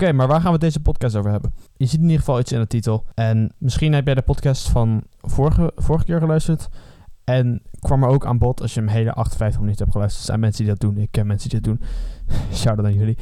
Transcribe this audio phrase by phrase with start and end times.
[0.00, 1.54] Oké, maar waar gaan we deze podcast over hebben?
[1.76, 3.04] Je ziet in ieder geval iets in de titel.
[3.14, 6.68] En misschien heb jij de podcast van vorige, vorige keer geluisterd.
[7.24, 10.22] En kwam er ook aan bod als je hem hele 58 minuten hebt geluisterd.
[10.22, 10.98] Er zijn mensen die dat doen.
[10.98, 11.88] Ik ken mensen die dat doen.
[12.58, 13.18] Shout-out aan jullie.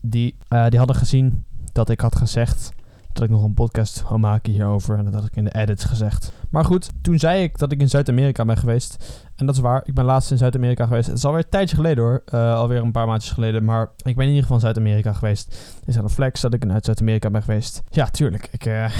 [0.00, 2.72] Die, eh, die hadden gezien dat ik had gezegd
[3.16, 4.98] dat ik nog een podcast wil maken hierover.
[4.98, 6.32] En dat had ik in de edits gezegd.
[6.50, 9.24] Maar goed, toen zei ik dat ik in Zuid-Amerika ben geweest.
[9.36, 9.82] En dat is waar.
[9.84, 11.06] Ik ben laatst in Zuid-Amerika geweest.
[11.06, 12.22] Het is alweer een tijdje geleden hoor.
[12.34, 13.64] Uh, alweer een paar maandjes geleden.
[13.64, 15.78] Maar ik ben in ieder geval in Zuid-Amerika geweest.
[15.84, 17.82] Is dat een flex dat ik in Zuid-Amerika ben geweest?
[17.90, 18.48] Ja, tuurlijk.
[18.50, 18.90] Ik, uh,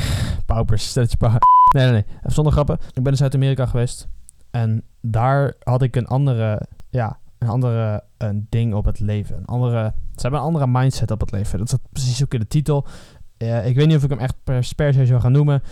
[0.47, 1.29] paupers, stel je pa.
[1.75, 2.05] Nee, nee, nee.
[2.19, 2.79] Even zonder grappen.
[2.93, 4.09] Ik ben in Zuid-Amerika geweest.
[4.51, 9.37] En daar had ik een andere, ja, een andere een ding op het leven.
[9.37, 11.59] Een andere, ze hebben een andere mindset op het leven.
[11.59, 12.87] Dat zat precies ook in de titel.
[13.39, 15.63] Uh, ik weet niet of ik hem echt per, per se zou gaan noemen.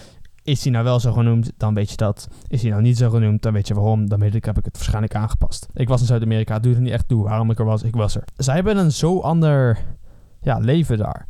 [0.42, 2.28] Is hij nou wel zo genoemd, dan weet je dat.
[2.48, 4.08] Is hij nou niet zo genoemd, dan weet je waarom.
[4.08, 5.66] Dan weet ik, heb ik het waarschijnlijk aangepast.
[5.74, 7.82] Ik was in Zuid-Amerika, doe er niet echt toe waarom ik er was.
[7.82, 8.24] Ik was er.
[8.36, 9.78] Zij hebben een zo ander
[10.40, 11.26] ja, leven daar.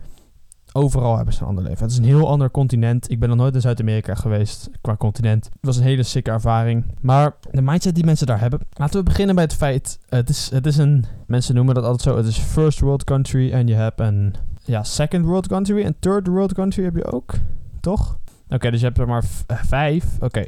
[0.72, 1.82] Overal hebben ze een ander leven.
[1.82, 3.10] Het is een heel ander continent.
[3.10, 5.44] Ik ben nog nooit in Zuid-Amerika geweest qua continent.
[5.44, 6.84] Het was een hele sikke ervaring.
[7.00, 8.60] Maar de mindset die mensen daar hebben.
[8.72, 9.98] Laten we beginnen bij het feit.
[10.08, 11.04] Het is, het is een.
[11.26, 12.16] Mensen noemen dat altijd zo.
[12.16, 13.52] Het is first world country.
[13.52, 14.34] En je hebt een.
[14.64, 15.82] Ja, second world country.
[15.82, 17.34] En third world country heb je ook.
[17.80, 18.18] Toch?
[18.48, 20.04] Oké, dus je hebt er maar eh, vijf.
[20.20, 20.40] Oké.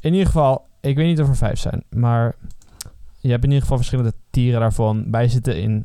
[0.00, 1.84] In ieder geval, ik weet niet of er vijf zijn.
[1.90, 2.34] Maar
[3.20, 5.10] je hebt in ieder geval verschillende tieren daarvan.
[5.10, 5.84] Wij zitten in.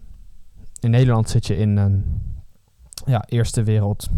[0.80, 2.22] In Nederland zit je in een.
[3.06, 4.10] Ja, eerste wereld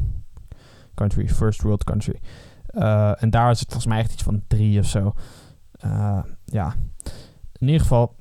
[0.96, 1.30] country.
[1.30, 2.20] First world country.
[2.72, 5.14] Uh, en daar is het volgens mij echt iets van drie of zo.
[5.86, 6.76] Uh, ja.
[7.58, 8.16] In ieder geval.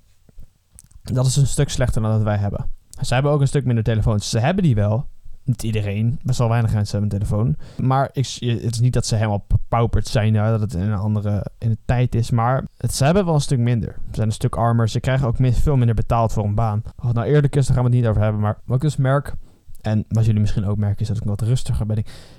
[1.02, 2.70] Dat is een stuk slechter dan dat wij hebben.
[3.00, 4.30] Ze hebben ook een stuk minder telefoons.
[4.30, 5.08] Ze hebben die wel.
[5.44, 6.18] Niet iedereen.
[6.22, 7.56] Best wel weinig mensen hebben een telefoon.
[7.86, 10.32] Maar ik, het is niet dat ze helemaal pauperd zijn.
[10.32, 12.30] Dat het in een andere in de tijd is.
[12.30, 13.96] Maar het, ze hebben wel een stuk minder.
[13.98, 14.88] Ze zijn een stuk armer.
[14.88, 16.82] Ze krijgen ook veel minder betaald voor een baan.
[17.02, 18.40] Of nou eerlijk is, daar gaan we het niet over hebben.
[18.40, 19.34] Maar wat ik dus merk...
[19.80, 21.96] En wat jullie misschien ook merken is dat ik wat rustiger ben.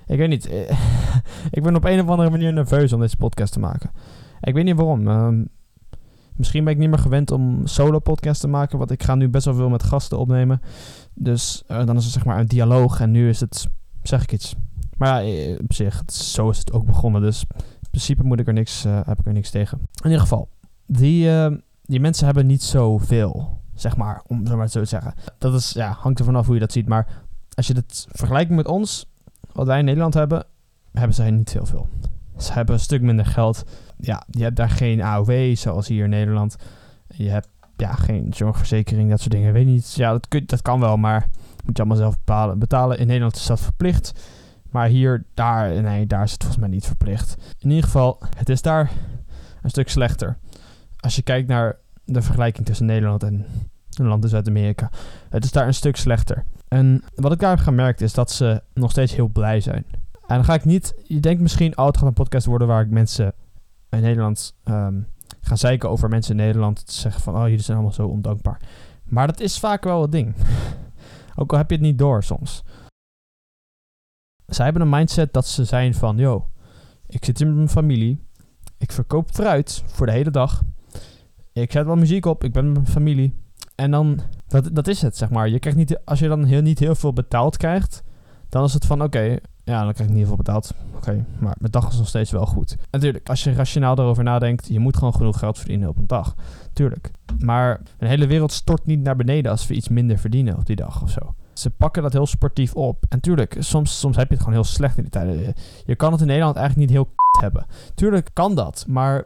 [0.07, 0.45] Ik, weet niet.
[1.51, 3.91] ik ben op een of andere manier nerveus om deze podcast te maken.
[4.41, 5.07] Ik weet niet waarom.
[5.07, 5.28] Uh,
[6.35, 8.78] misschien ben ik niet meer gewend om solo podcast te maken.
[8.78, 10.61] Want ik ga nu best wel veel met gasten opnemen.
[11.13, 12.99] Dus uh, dan is het zeg maar een dialoog.
[12.99, 13.67] En nu is het,
[14.03, 14.55] zeg ik iets.
[14.97, 17.22] Maar ja, op zich, zo is het ook begonnen.
[17.22, 19.77] Dus in principe moet ik er niks, uh, heb ik er niks tegen.
[19.77, 20.49] In ieder geval,
[20.85, 21.51] die, uh,
[21.81, 23.59] die mensen hebben niet zoveel.
[23.73, 25.13] Zeg maar, om zo maar zo te zeggen.
[25.38, 26.88] Dat is, ja, hangt er vanaf hoe je dat ziet.
[26.88, 27.07] Maar
[27.53, 29.05] als je het vergelijkt met ons,
[29.51, 30.45] wat wij in Nederland hebben,
[30.91, 31.88] hebben zij niet heel veel.
[32.38, 33.63] Ze hebben een stuk minder geld.
[33.97, 36.55] Ja, je hebt daar geen AOW, zoals hier in Nederland.
[37.07, 37.47] Je hebt
[37.81, 39.53] ja, geen zorgverzekering, dat soort dingen.
[39.53, 39.94] Weet niet.
[39.94, 41.28] Ja, dat, kun, dat kan wel, maar
[41.66, 42.59] moet je allemaal zelf betalen.
[42.59, 42.97] betalen.
[42.97, 44.14] In Nederland is dat verplicht.
[44.69, 47.38] Maar hier, daar, nee, daar is het volgens mij niet verplicht.
[47.59, 48.91] In ieder geval, het is daar
[49.62, 50.38] een stuk slechter.
[51.00, 53.46] Als je kijkt naar de vergelijking tussen Nederland en
[53.97, 54.90] een land in Zuid-Amerika.
[55.30, 56.44] Het is daar een stuk slechter.
[56.68, 59.86] En wat ik daar heb gemerkt is dat ze nog steeds heel blij zijn.
[60.28, 60.94] En dan ga ik niet...
[61.03, 63.34] Je denkt misschien, oh, het gaat een podcast worden waar ik mensen
[63.90, 65.08] in Nederland um,
[65.41, 66.85] ga zeiken over mensen in Nederland.
[66.85, 68.62] Te zeggen van, oh, jullie zijn allemaal zo ondankbaar.
[69.03, 70.35] Maar dat is vaak wel het ding.
[71.35, 72.63] Ook al heb je het niet door soms.
[74.46, 76.50] Zij hebben een mindset dat ze zijn van, yo,
[77.07, 78.28] ik zit in mijn familie.
[78.78, 80.63] Ik verkoop fruit voor de hele dag.
[81.53, 83.40] Ik zet wel muziek op, ik ben met mijn familie.
[83.75, 85.50] En dan, dat, dat is het, zeg maar.
[85.50, 88.03] Je krijgt niet, als je dan heel, niet heel veel betaald krijgt,
[88.50, 90.73] dan is het van, oké, ja, dan krijg ik niet heel veel betaald.
[90.95, 92.77] Oké, maar mijn dag is nog steeds wel goed.
[92.91, 96.35] Natuurlijk, als je rationaal erover nadenkt, je moet gewoon genoeg geld verdienen op een dag.
[96.73, 97.11] Tuurlijk.
[97.39, 100.75] Maar een hele wereld stort niet naar beneden als we iets minder verdienen op die
[100.75, 101.33] dag of zo.
[101.53, 103.05] Ze pakken dat heel sportief op.
[103.09, 105.53] En tuurlijk, soms, soms heb je het gewoon heel slecht in die tijden.
[105.85, 107.66] Je kan het in Nederland eigenlijk niet heel hebben.
[107.95, 109.25] Tuurlijk kan dat, maar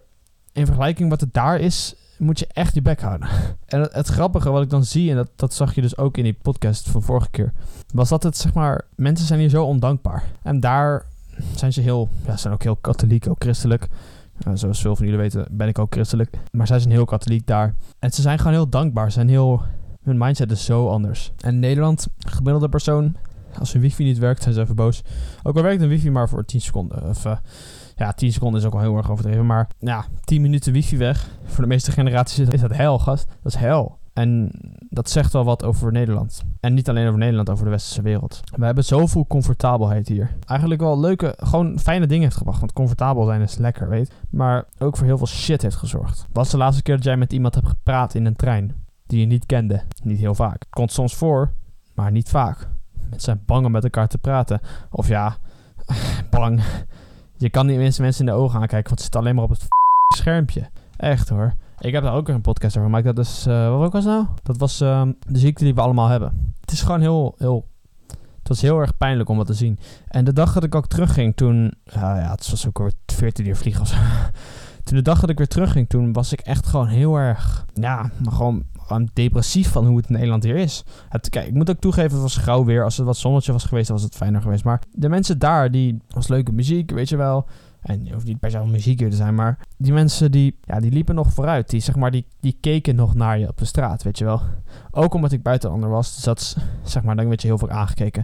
[0.52, 3.28] in vergelijking wat het daar is, moet je echt je bek houden.
[3.66, 6.24] En het, grappige wat ik dan zie, en dat, dat zag je dus ook in
[6.24, 7.54] die podcast van vorige keer,
[7.94, 10.24] was dat het zeg maar, mensen zijn hier zo ondankbaar.
[10.42, 11.06] En daar
[11.56, 13.88] zijn ze heel, ja, zijn ook heel katholiek, ook christelijk.
[14.48, 16.38] Uh, zoals veel van jullie weten, ben ik ook christelijk.
[16.52, 17.74] Maar zij zijn heel katholiek daar.
[18.00, 19.06] En ze zijn gewoon heel dankbaar.
[19.06, 19.62] Ze zijn heel,
[20.04, 21.32] hun mindset is zo anders.
[21.40, 23.16] En Nederland, gemiddelde persoon,
[23.60, 25.02] als hun wifi niet werkt, zijn ze even boos.
[25.44, 27.04] Ook al werkt een wifi maar voor 10 seconden.
[27.04, 27.38] Of, uh,
[27.96, 29.46] ja, 10 seconden is ook wel heel erg overdreven.
[29.46, 31.30] Maar ja, 10 minuten wifi weg.
[31.46, 33.28] Voor de meeste generaties is dat hel, gast.
[33.42, 33.98] Dat is hel.
[34.16, 34.52] En
[34.90, 36.44] dat zegt wel wat over Nederland.
[36.60, 38.42] En niet alleen over Nederland, over de westerse wereld.
[38.56, 40.36] We hebben zoveel comfortabelheid hier.
[40.46, 42.60] Eigenlijk wel leuke, gewoon fijne dingen heeft gebracht.
[42.60, 46.26] Want comfortabel zijn is lekker, weet Maar ook voor heel veel shit heeft gezorgd.
[46.32, 48.76] Wat de laatste keer dat jij met iemand hebt gepraat in een trein?
[49.08, 49.82] Die je niet kende?
[50.04, 50.66] Niet heel vaak.
[50.70, 51.52] Komt soms voor,
[51.94, 52.68] maar niet vaak.
[53.00, 54.60] Mensen zijn bang om met elkaar te praten.
[54.92, 55.38] Of ja,
[56.30, 56.62] bang.
[57.38, 59.50] Je kan niet mensen mensen in de ogen aankijken, want ze zitten alleen maar op
[59.50, 59.68] het
[60.16, 60.70] schermpje.
[60.98, 61.54] Echt hoor.
[61.80, 63.16] Ik heb daar ook een podcast over gemaakt.
[63.16, 64.26] Dat is, uh, wat was nou?
[64.44, 66.54] Dat was uh, de ziekte die we allemaal hebben.
[66.62, 67.66] Het is gewoon heel, heel...
[68.40, 69.80] Het was heel erg pijnlijk om dat te zien.
[70.08, 71.74] En de dag dat ik ook terugging, toen...
[71.84, 73.96] ja, ja, het was ook weer 14 uur vliegen of zo.
[74.84, 77.66] Toen de dag dat ik weer terugging, toen was ik echt gewoon heel erg...
[77.74, 80.84] Ja, maar gewoon, gewoon depressief van hoe het in Nederland hier is.
[81.10, 82.84] Het, kijk, ik moet ook toegeven, het was grauw weer.
[82.84, 84.64] Als het wat zonnetje was geweest, was het fijner geweest.
[84.64, 85.98] Maar de mensen daar, die...
[86.08, 87.46] was leuke muziek, weet je wel...
[87.86, 90.92] En je hoeft niet per se muziek te zijn, maar die mensen die, ja, die
[90.92, 91.70] liepen nog vooruit.
[91.70, 94.42] Die, zeg maar, die, die keken nog naar je op de straat, weet je wel.
[94.92, 98.24] Ook omdat ik buitenander was, dus dat zeg maar, dan werd je heel veel aangekeken.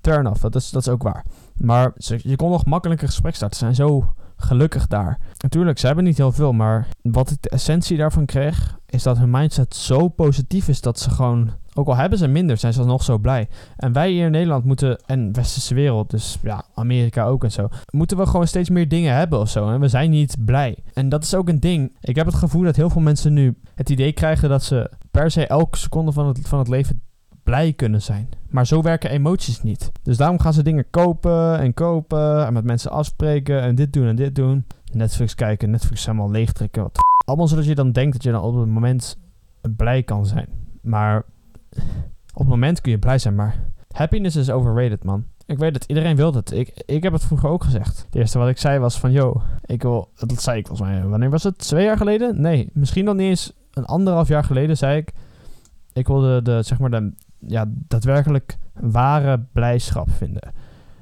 [0.00, 1.24] Turn off, dat is, dat is ook waar.
[1.56, 1.92] Maar
[2.22, 3.58] je kon nog makkelijker gesprek starten.
[3.58, 5.18] Ze zijn zo gelukkig daar.
[5.36, 9.18] Natuurlijk, ze hebben niet heel veel, maar wat ik de essentie daarvan kreeg, is dat
[9.18, 12.84] hun mindset zo positief is dat ze gewoon, ook al hebben ze minder, zijn ze
[12.84, 13.48] nog zo blij.
[13.76, 17.68] En wij hier in Nederland moeten, en westerse wereld, dus ja, Amerika ook en zo,
[17.90, 19.68] moeten we gewoon steeds meer dingen hebben of zo.
[19.70, 20.76] En we zijn niet blij.
[20.94, 21.96] En dat is ook een ding.
[22.00, 25.30] Ik heb het gevoel dat heel veel mensen nu het idee krijgen dat ze per
[25.30, 27.02] se elke seconde van het, van het leven
[27.42, 28.28] blij kunnen zijn.
[28.48, 29.92] Maar zo werken emoties niet.
[30.02, 34.06] Dus daarom gaan ze dingen kopen en kopen en met mensen afspreken en dit doen
[34.06, 34.64] en dit doen.
[34.92, 36.82] Netflix kijken, Netflix helemaal leegtrekken.
[36.82, 39.18] Wat allemaal zodat je dan denkt dat je dan op het moment
[39.76, 40.48] blij kan zijn.
[40.80, 41.24] Maar
[42.32, 45.24] op het moment kun je blij zijn, maar happiness is overrated, man.
[45.46, 46.52] Ik weet het, iedereen wil het.
[46.52, 48.02] Ik, ik heb het vroeger ook gezegd.
[48.06, 50.08] Het eerste wat ik zei was van, yo, ik wil...
[50.16, 51.58] Dat zei ik volgens mij, wanneer was het?
[51.58, 52.40] Twee jaar geleden?
[52.40, 55.12] Nee, misschien nog niet eens een anderhalf jaar geleden zei ik...
[55.92, 57.12] Ik wilde de, zeg maar, de
[57.46, 60.52] ja, daadwerkelijk ware blijdschap vinden.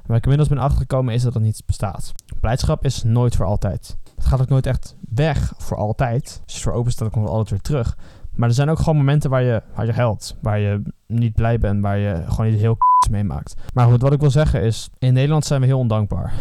[0.06, 2.12] Waar ik inmiddels ben achtergekomen is dat het niet bestaat.
[2.40, 3.96] Blijdschap is nooit voor altijd.
[4.16, 6.42] Het gaat ook nooit echt weg voor altijd.
[6.44, 7.96] Als voor open staat, komt het altijd weer terug.
[8.34, 10.36] Maar er zijn ook gewoon momenten waar je, waar je helpt.
[10.40, 11.82] Waar je niet blij bent.
[11.82, 12.78] Waar je gewoon niet heel
[13.10, 13.54] meemaakt.
[13.74, 14.90] Maar goed, wat ik wil zeggen is...
[14.98, 16.32] In Nederland zijn we heel ondankbaar.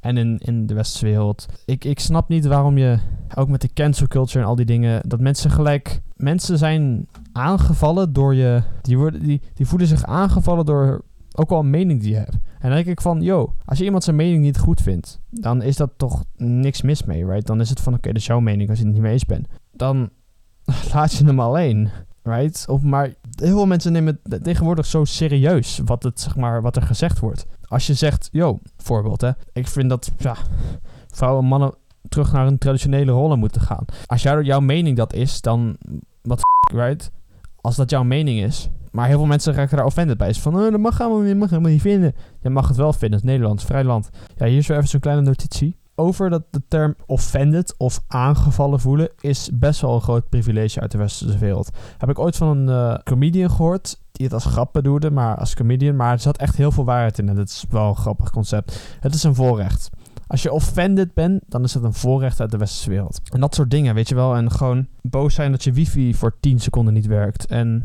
[0.00, 1.46] En in, in de westerse wereld.
[1.64, 2.98] Ik, ik snap niet waarom je,
[3.34, 6.00] ook met de cancel culture en al die dingen, dat mensen gelijk.
[6.16, 8.62] Mensen zijn aangevallen door je.
[8.82, 11.04] Die, worden, die, die voelen zich aangevallen door
[11.38, 12.34] ook al een mening die je hebt.
[12.34, 15.62] En dan denk ik van, yo, als je iemand zijn mening niet goed vindt, dan
[15.62, 17.46] is dat toch niks mis mee, right?
[17.46, 19.26] Dan is het van, oké, dat is jouw mening als je het niet mee eens
[19.26, 19.46] bent.
[19.72, 20.10] Dan
[20.92, 21.90] laat je hem alleen,
[22.22, 22.68] right?
[22.68, 26.76] Of maar heel veel mensen nemen het tegenwoordig zo serieus wat, het, zeg maar, wat
[26.76, 27.46] er gezegd wordt.
[27.62, 30.36] Als je zegt, yo, voorbeeld hè, ik vind dat ja,
[31.08, 31.74] vrouwen en mannen
[32.08, 33.84] terug naar hun traditionele rollen moeten gaan.
[34.06, 35.76] Als jou, jouw mening dat is, dan
[36.22, 36.40] wat
[36.74, 37.10] right?
[37.60, 38.68] Als dat jouw mening is.
[38.90, 40.28] Maar heel veel mensen raken daar offended bij.
[40.28, 42.14] Is van, oh, dat mag helemaal, mag helemaal niet vinden.
[42.40, 44.10] Je mag het wel vinden, het Nederlands, vrij land.
[44.36, 45.76] Ja, hier is weer even zo'n kleine notitie.
[46.00, 50.90] Over dat de term offended of aangevallen voelen is best wel een groot privilege uit
[50.90, 51.70] de westerse wereld.
[51.98, 55.54] Heb ik ooit van een uh, comedian gehoord die het als grap bedoelde, maar als
[55.54, 55.96] comedian.
[55.96, 58.96] Maar er zat echt heel veel waarheid in en dat is wel een grappig concept.
[59.00, 59.90] Het is een voorrecht.
[60.26, 63.20] Als je offended bent, dan is dat een voorrecht uit de westerse wereld.
[63.32, 64.36] En dat soort dingen, weet je wel.
[64.36, 67.46] En gewoon boos zijn dat je wifi voor 10 seconden niet werkt.
[67.46, 67.82] En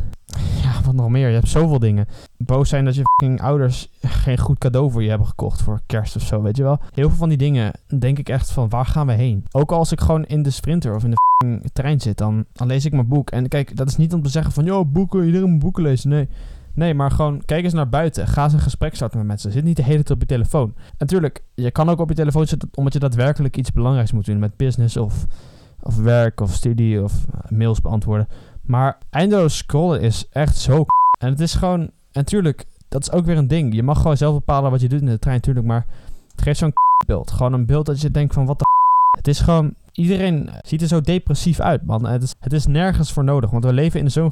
[0.96, 1.28] nog meer.
[1.28, 2.08] Je hebt zoveel dingen.
[2.38, 3.04] Boos zijn dat je
[3.42, 6.80] ouders geen goed cadeau voor je hebben gekocht voor kerst of zo, weet je wel.
[6.94, 9.46] Heel veel van die dingen denk ik echt van, waar gaan we heen?
[9.52, 12.92] Ook als ik gewoon in de sprinter of in de trein zit, dan, lees ik
[12.92, 13.30] mijn boek.
[13.30, 16.10] En kijk, dat is niet om te zeggen van, joh, boeken, iedereen moet boeken lezen.
[16.10, 16.28] Nee.
[16.76, 18.28] Nee, maar gewoon kijk eens naar buiten.
[18.28, 19.52] Ga eens een gesprek starten met mensen.
[19.52, 20.74] Zit niet de hele tijd op je telefoon.
[20.98, 24.40] Natuurlijk, je kan ook op je telefoon zitten omdat je daadwerkelijk iets belangrijks moet doen
[24.40, 25.26] met business of,
[25.80, 28.28] of werk of studie of mails beantwoorden.
[28.66, 30.86] Maar eindeloos scrollen is echt zo
[31.20, 33.76] En het is gewoon, en natuurlijk, dat is ook weer een ding.
[33.76, 35.86] Je mag gewoon zelf bepalen wat je doet in de trein, natuurlijk, maar
[36.32, 36.74] het geeft zo'n
[37.06, 37.32] beeld.
[37.32, 38.66] Gewoon een beeld dat je denkt van wat de
[39.18, 42.06] Het is gewoon, iedereen ziet er zo depressief uit, man.
[42.06, 44.32] Het is, het is nergens voor nodig, want we leven in zo'n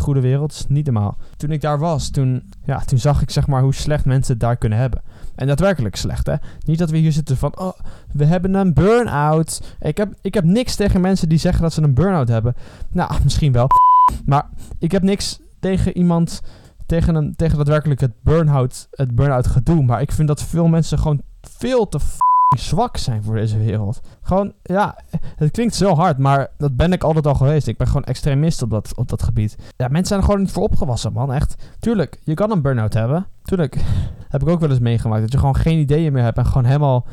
[0.00, 0.64] goede wereld.
[0.68, 1.16] niet normaal.
[1.36, 4.42] Toen ik daar was, toen, ja, toen zag ik zeg maar hoe slecht mensen het
[4.42, 5.02] daar kunnen hebben.
[5.34, 6.34] En daadwerkelijk slecht, hè.
[6.64, 7.72] Niet dat we hier zitten van, oh,
[8.12, 9.76] we hebben een burn-out.
[9.80, 12.54] Ik heb, ik heb niks tegen mensen die zeggen dat ze een burn-out hebben.
[12.90, 13.66] Nou, misschien wel.
[14.24, 16.42] Maar ik heb niks tegen iemand,
[16.86, 19.82] tegen, een, tegen daadwerkelijk het burn-out, het burn-out gedoe.
[19.82, 22.00] Maar ik vind dat veel mensen gewoon veel te
[22.58, 24.00] zwak zijn voor deze wereld.
[24.22, 24.98] Gewoon, ja,
[25.36, 27.66] het klinkt zo hard, maar dat ben ik altijd al geweest.
[27.66, 29.56] Ik ben gewoon extremist op dat, op dat gebied.
[29.76, 31.32] Ja, mensen zijn gewoon niet voor opgewassen, man.
[31.32, 31.54] Echt.
[31.78, 33.26] Tuurlijk, je kan een burn-out hebben.
[33.42, 33.76] Tuurlijk.
[34.28, 35.20] Heb ik ook wel eens meegemaakt.
[35.20, 37.06] Dat je gewoon geen ideeën meer hebt en gewoon helemaal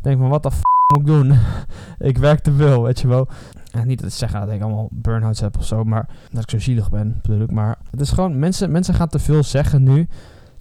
[0.00, 0.60] denkt van, wat de f
[0.92, 1.38] moet ik doen?
[2.10, 3.28] ik werk te veel, weet je wel.
[3.64, 6.50] Ja, niet dat ik zeggen dat ik allemaal burn-outs heb of zo, maar dat ik
[6.50, 7.50] zo zielig ben, ik.
[7.50, 10.08] Maar het is gewoon, mensen, mensen gaan te veel zeggen nu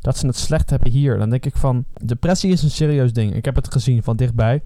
[0.05, 1.17] dat ze het slecht hebben hier.
[1.17, 3.35] Dan denk ik van, depressie is een serieus ding.
[3.35, 4.61] Ik heb het gezien van dichtbij,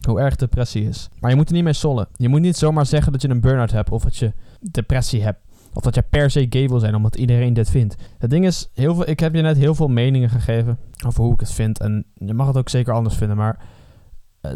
[0.00, 1.08] hoe erg depressie is.
[1.20, 2.08] Maar je moet er niet mee sollen.
[2.16, 5.38] Je moet niet zomaar zeggen dat je een burn-out hebt of dat je depressie hebt.
[5.72, 7.96] Of dat je per se gay wil zijn, omdat iedereen dit vindt.
[8.18, 11.32] Het ding is, heel veel, ik heb je net heel veel meningen gegeven over hoe
[11.32, 11.80] ik het vind.
[11.80, 13.36] En je mag het ook zeker anders vinden.
[13.36, 13.58] Maar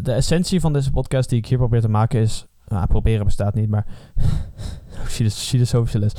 [0.01, 2.45] de essentie van deze podcast die ik hier probeer te maken is...
[2.67, 3.85] Nou, proberen bestaat niet, maar...
[5.05, 6.13] filosofische les.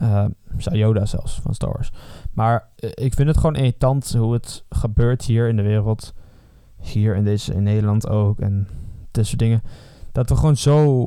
[0.00, 0.24] Uh,
[0.58, 1.90] zei Yoda zelfs, van Star Wars.
[2.32, 6.14] Maar uh, ik vind het gewoon irritant hoe het gebeurt hier in de wereld.
[6.80, 8.40] Hier in, deze, in Nederland ook.
[8.40, 8.68] En
[9.10, 9.62] dit soort dingen.
[10.12, 11.06] Dat we gewoon zo...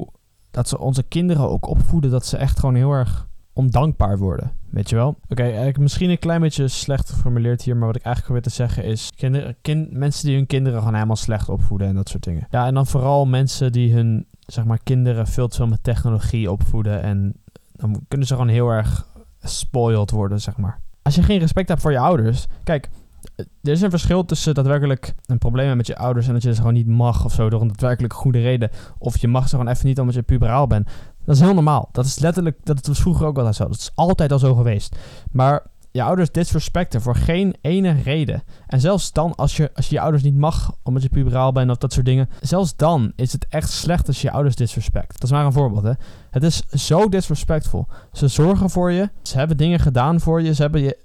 [0.51, 4.51] Dat ze onze kinderen ook opvoeden dat ze echt gewoon heel erg ondankbaar worden.
[4.69, 5.15] Weet je wel?
[5.29, 8.83] Oké, misschien een klein beetje slecht geformuleerd hier, maar wat ik eigenlijk probeer te zeggen
[8.83, 12.47] is: kinderen, kind, mensen die hun kinderen gewoon helemaal slecht opvoeden en dat soort dingen.
[12.49, 16.51] Ja, en dan vooral mensen die hun, zeg maar, kinderen veel te veel met technologie
[16.51, 17.33] opvoeden en
[17.71, 19.07] dan kunnen ze gewoon heel erg
[19.39, 20.79] spoiled worden, zeg maar.
[21.05, 22.89] Als je geen respect hebt voor je ouders, kijk,
[23.35, 26.53] er is een verschil tussen daadwerkelijk een probleem hebben met je ouders en dat je
[26.53, 28.69] ze gewoon niet mag of zo door een daadwerkelijk goede reden.
[28.97, 30.87] Of je mag ze gewoon even niet omdat je puberaal bent.
[31.25, 31.89] Dat is heel normaal.
[31.91, 33.63] Dat is letterlijk, dat was vroeger ook altijd zo.
[33.63, 34.95] Dat is altijd al zo geweest.
[35.31, 38.43] Maar je ouders disrespecten voor geen ene reden.
[38.67, 41.71] En zelfs dan, als je, als je je ouders niet mag omdat je puberaal bent
[41.71, 42.29] of dat soort dingen.
[42.41, 45.11] Zelfs dan is het echt slecht als je je ouders disrespect.
[45.13, 45.91] Dat is maar een voorbeeld, hè.
[46.35, 47.87] Het is zo disrespectvol.
[48.11, 49.09] Ze zorgen voor je.
[49.21, 50.53] Ze hebben dingen gedaan voor je.
[50.53, 50.97] Ze, hebben je,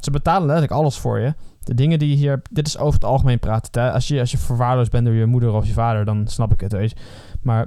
[0.00, 1.34] ze betalen letterlijk alles voor je.
[1.60, 2.42] De dingen die je hier...
[2.50, 3.92] Dit is over het algemeen praten.
[3.92, 6.60] Als, je, als je verwaarloosd bent door je moeder of je vader, dan snap ik
[6.60, 7.00] het, weet.
[7.42, 7.60] Maar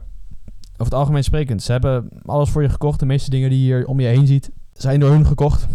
[0.72, 3.00] over het algemeen sprekend, ze hebben alles voor je gekocht.
[3.00, 5.68] De meeste dingen die je hier om je heen ziet, zijn door hun gekocht.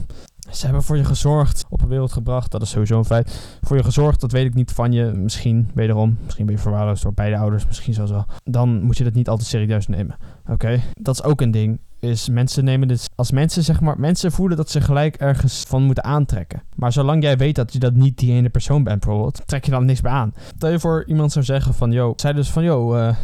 [0.51, 2.51] Ze hebben voor je gezorgd, op de wereld gebracht.
[2.51, 3.59] Dat is sowieso een feit.
[3.63, 5.05] Voor je gezorgd, dat weet ik niet van je.
[5.05, 7.67] Misschien, wederom, misschien ben je verwaarloosd door beide ouders.
[7.67, 8.27] Misschien zelfs wel.
[8.45, 10.17] Dan moet je dat niet altijd serieus nemen.
[10.49, 10.81] Oké?
[10.93, 11.81] Dat is ook een ding.
[11.99, 13.11] Is mensen nemen dit...
[13.15, 14.01] Als mensen, zeg maar...
[14.01, 16.63] Mensen voelen dat ze gelijk ergens van moeten aantrekken.
[16.75, 19.43] Maar zolang jij weet dat je dat niet die ene persoon bent bijvoorbeeld...
[19.47, 20.35] Trek je dan niks bij aan.
[20.57, 21.93] Stel je voor iemand zou zeggen van...
[21.93, 22.63] Yo, zij dus van...
[22.63, 23.15] Yo, uh,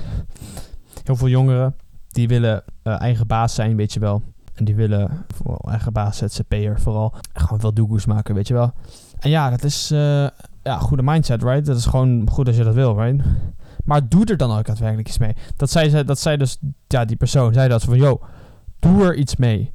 [1.04, 1.74] heel veel jongeren...
[2.08, 4.22] Die willen uh, eigen baas zijn, weet je wel.
[4.54, 7.14] En die willen vooral eigen baas, ZZP'er vooral.
[7.32, 8.72] Gewoon veel doegoes maken, weet je wel.
[9.18, 10.26] En ja, dat is uh,
[10.62, 11.66] ja, goede mindset, right?
[11.66, 13.24] Dat is gewoon goed als je dat wil, right?
[13.88, 15.32] Maar doe er dan ook daadwerkelijk iets mee.
[15.56, 18.20] Dat zei, dat zei dus, ja, die persoon zei dat van, yo,
[18.78, 19.70] doe er iets mee.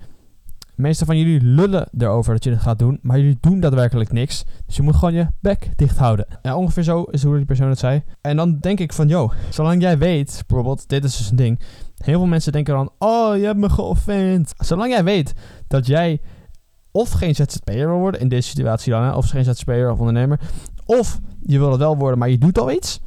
[0.60, 4.12] De meeste van jullie lullen erover dat je het gaat doen, maar jullie doen daadwerkelijk
[4.12, 4.46] niks.
[4.66, 6.26] Dus je moet gewoon je bek dicht houden.
[6.42, 8.04] Ja, ongeveer zo is hoe die persoon het zei.
[8.22, 11.60] En dan denk ik van, yo, zolang jij weet, bijvoorbeeld, dit is dus een ding.
[11.98, 14.54] Heel veel mensen denken dan, oh, je hebt me geoffend.
[14.58, 15.34] Zolang jij weet
[15.68, 16.22] dat jij
[16.92, 20.40] of geen ZZP'er wil worden, in deze situatie dan, of geen ZZP'er of ondernemer,
[20.86, 23.02] of je wil het wel worden, maar je doet al iets,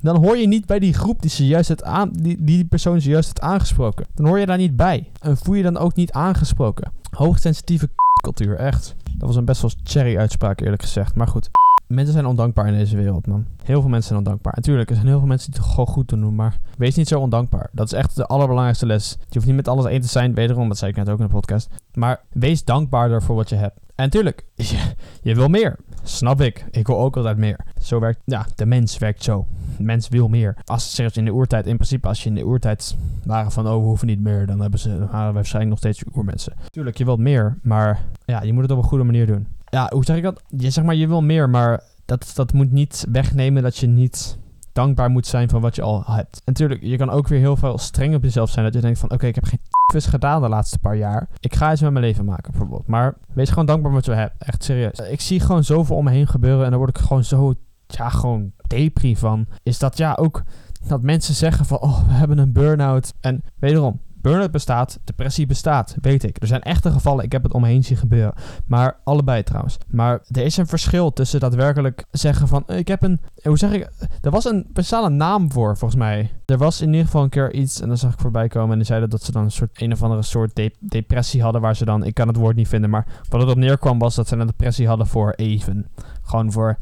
[0.00, 2.98] dan hoor je niet bij die groep die, ze juist het aan, die, die persoon
[2.98, 4.06] juist heeft aangesproken.
[4.14, 5.08] Dan hoor je daar niet bij.
[5.20, 6.92] En voel je dan ook niet aangesproken.
[7.10, 7.88] Hoogsensitieve
[8.22, 8.94] cultuur, echt.
[9.16, 11.14] Dat was een best wel cherry uitspraak eerlijk gezegd.
[11.14, 11.50] Maar goed,
[11.86, 13.46] mensen zijn ondankbaar in deze wereld, man.
[13.62, 14.52] Heel veel mensen zijn ondankbaar.
[14.56, 17.20] Natuurlijk, er zijn heel veel mensen die het gewoon goed doen, maar wees niet zo
[17.20, 17.68] ondankbaar.
[17.72, 19.16] Dat is echt de allerbelangrijkste les.
[19.18, 21.24] Je hoeft niet met alles één te zijn, wederom, dat zei ik net ook in
[21.24, 21.68] de podcast.
[21.94, 23.78] Maar wees dankbaarder voor wat je hebt.
[23.94, 24.44] En natuurlijk,
[25.22, 25.78] je wil meer.
[26.02, 26.66] Snap ik.
[26.70, 27.60] Ik wil ook altijd meer.
[27.80, 29.46] Zo werkt, ja, de mens werkt zo.
[29.76, 30.56] De mens wil meer.
[30.64, 33.72] Als ze in de oertijd, in principe, als je in de oertijd waren van, oh,
[33.72, 36.52] we hoeven niet meer, dan hebben ze, dan waren we waarschijnlijk nog steeds oermensen.
[36.70, 39.46] Tuurlijk, je wilt meer, maar ja, je moet het op een goede manier doen.
[39.68, 40.42] Ja, hoe zeg ik dat?
[40.48, 44.38] Je zeg maar, je wil meer, maar dat, dat moet niet wegnemen dat je niet
[44.72, 46.36] dankbaar moet zijn van wat je al hebt.
[46.36, 48.64] En natuurlijk, je kan ook weer heel veel streng op jezelf zijn.
[48.64, 49.60] Dat je denkt van, oké, ik heb geen
[49.92, 51.28] vis gedaan de laatste paar jaar.
[51.40, 52.86] Ik ga iets met mijn leven maken, bijvoorbeeld.
[52.86, 54.34] Maar wees gewoon dankbaar wat je hebt.
[54.38, 54.98] Echt serieus.
[54.98, 57.54] Ik zie gewoon zoveel om me heen gebeuren en daar word ik gewoon zo,
[57.86, 59.46] ja, gewoon depri van.
[59.62, 60.42] Is dat, ja, ook
[60.86, 63.14] dat mensen zeggen van, oh, we hebben een burn-out.
[63.20, 66.36] En wederom, Burnout bestaat, depressie bestaat, weet ik.
[66.40, 68.34] Er zijn echte gevallen, ik heb het omheen zien gebeuren.
[68.66, 69.78] Maar allebei trouwens.
[69.86, 72.64] Maar er is een verschil tussen daadwerkelijk zeggen van...
[72.66, 73.20] Ik heb een...
[73.42, 73.90] Hoe zeg ik?
[74.20, 76.32] Er was een speciale naam voor, volgens mij.
[76.46, 78.70] Er was in ieder geval een keer iets, en dan zag ik voorbij komen...
[78.70, 81.60] en die zeiden dat ze dan een soort een of andere soort depressie hadden...
[81.60, 82.04] waar ze dan...
[82.04, 84.14] Ik kan het woord niet vinden, maar wat het op neerkwam was...
[84.14, 85.88] dat ze een depressie hadden voor even.
[86.22, 86.78] Gewoon voor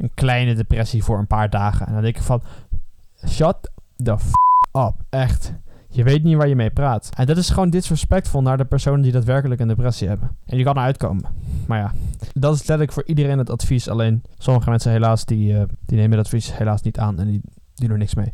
[0.00, 1.86] een kleine depressie voor een paar dagen.
[1.86, 2.42] En dan denk ik van...
[3.28, 4.32] Shut the f
[4.72, 4.94] up.
[5.10, 5.52] Echt.
[5.94, 7.10] Je weet niet waar je mee praat.
[7.16, 10.36] En dat is gewoon disrespectvol naar de personen die daadwerkelijk een depressie hebben.
[10.46, 11.24] En je kan eruit komen.
[11.66, 11.92] Maar ja,
[12.32, 13.88] dat is letterlijk voor iedereen het advies.
[13.88, 17.40] Alleen sommige mensen helaas, die, uh, die nemen dat advies helaas niet aan en die,
[17.74, 18.30] die doen niks mee.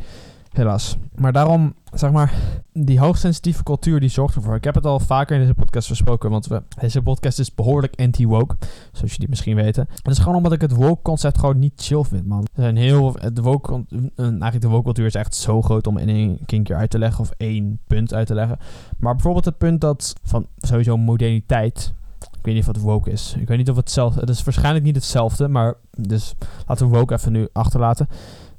[0.51, 0.97] Helaas.
[1.15, 2.35] Maar daarom, zeg maar,
[2.73, 4.55] die hoogsensitieve cultuur die zorgt ervoor.
[4.55, 8.01] Ik heb het al vaker in deze podcast besproken, want we, deze podcast is behoorlijk
[8.01, 8.57] anti-woke,
[8.93, 9.89] zoals jullie misschien weten.
[9.89, 12.47] Het is gewoon omdat ik het woke-concept gewoon niet chill vind, man.
[12.55, 13.85] Er zijn heel, de woke,
[14.17, 17.31] eigenlijk de woke-cultuur is echt zo groot om in één keer uit te leggen, of
[17.37, 18.59] één punt uit te leggen.
[18.99, 23.35] Maar bijvoorbeeld het punt dat van sowieso moderniteit, ik weet niet of het woke is.
[23.39, 24.21] Ik weet niet of het hetzelfde...
[24.21, 25.75] Het is waarschijnlijk niet hetzelfde, maar...
[25.91, 26.35] Dus
[26.67, 28.07] laten we woke even nu achterlaten.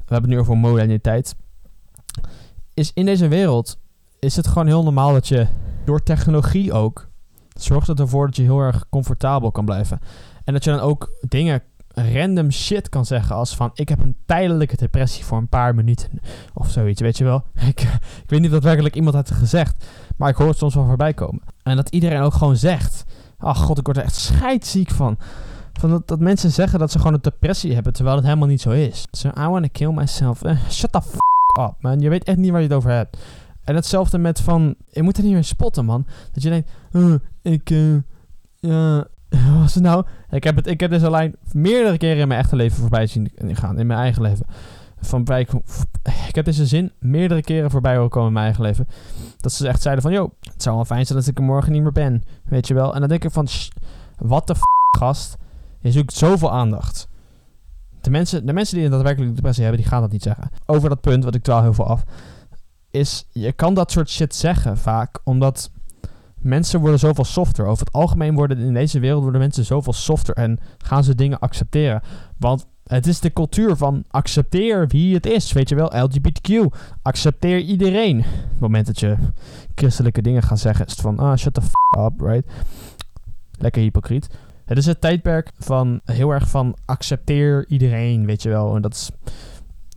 [0.06, 1.36] We hebben het nu over moderniteit
[2.82, 3.78] is in deze wereld
[4.20, 5.48] is het gewoon heel normaal dat je
[5.86, 7.10] door technologie ook
[7.54, 10.00] zorgt het ervoor dat je heel erg comfortabel kan blijven.
[10.44, 14.16] En dat je dan ook dingen random shit kan zeggen als van ik heb een
[14.26, 16.10] tijdelijke depressie voor een paar minuten
[16.54, 17.44] of zoiets, weet je wel.
[17.68, 17.82] Ik,
[18.24, 19.86] ik weet niet of werkelijk iemand had gezegd,
[20.18, 21.42] maar ik hoor het soms wel voorbij komen.
[21.64, 23.04] En dat iedereen ook gewoon zegt,
[23.38, 25.18] ach god, ik word er echt scheidziek van.
[25.74, 28.62] Van dat, dat mensen zeggen dat ze gewoon een depressie hebben, terwijl het helemaal niet
[28.62, 29.08] zo is.
[29.12, 30.44] So, I wanna kill myself.
[30.44, 32.00] Eh, shut the f up, man.
[32.00, 33.18] Je weet echt niet waar je het over hebt.
[33.64, 36.06] En hetzelfde met van, je moet er niet meer spotten, man.
[36.32, 36.72] Dat je denkt,
[37.42, 37.70] ik,
[38.60, 38.98] ja,
[39.30, 40.06] wat was het nou?
[40.30, 43.32] Ik heb, het, ik heb deze lijn meerdere keren in mijn echte leven voorbij zien
[43.38, 44.46] gaan, in mijn eigen leven.
[45.02, 45.48] Van bij,
[46.28, 48.88] ik heb deze zin meerdere keren voorbij horen komen in mijn eigen leven.
[49.38, 51.72] Dat ze echt zeiden van, joh, het zou wel fijn zijn dat ik er morgen
[51.72, 52.24] niet meer ben.
[52.44, 52.94] Weet je wel?
[52.94, 53.48] En dan denk ik van,
[54.18, 54.60] wat de f
[54.98, 55.38] gast.
[55.80, 57.08] Je zoekt zoveel aandacht.
[58.02, 60.52] De mensen, de mensen die daadwerkelijk depressie hebben, die gaan dat niet zeggen.
[60.66, 62.04] Over dat punt, wat ik wel heel veel af,
[62.92, 65.72] is je kan dat soort shit zeggen vaak, omdat
[66.38, 67.66] mensen worden zoveel softer.
[67.66, 71.40] Over het algemeen worden in deze wereld worden mensen zoveel softer en gaan ze dingen
[71.40, 72.02] accepteren.
[72.38, 75.52] Want het is de cultuur van accepteer wie het is.
[75.52, 76.76] Weet je wel, LGBTQ.
[77.02, 78.18] Accepteer iedereen.
[78.20, 79.16] Op het moment dat je
[79.76, 82.52] christelijke dingen gaat zeggen, is het van, ah, shut the f up, right?
[83.58, 84.28] Lekker hypocriet.
[84.72, 88.76] Het is het tijdperk van heel erg van accepteer iedereen, weet je wel.
[88.76, 89.10] En dat is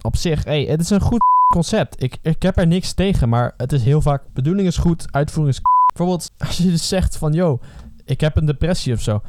[0.03, 2.03] op zich, hey, het is een goed concept.
[2.03, 5.57] Ik, ik heb er niks tegen, maar het is heel vaak, bedoeling is goed, uitvoering
[5.57, 7.59] is Bijvoorbeeld, als je dus zegt van, yo,
[8.05, 9.23] ik heb een depressie of zo.